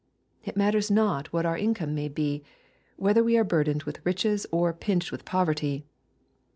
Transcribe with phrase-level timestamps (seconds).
[0.43, 2.43] It matters not what our in come may be,
[2.97, 5.85] whether we are burdened with riches or pinched with poverty.